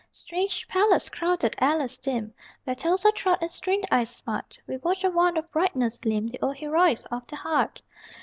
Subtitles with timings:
[0.11, 1.09] Strange palace!
[1.09, 5.37] Crowded, airless, dim, Where toes are trod and strained eyes smart, We watch a wand
[5.37, 7.83] of brightness limn The old heroics of the heart.